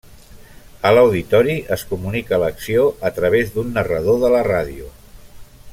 [0.89, 4.89] A l'auditori es comunica l'acció a través d'un narrador de la ràdio.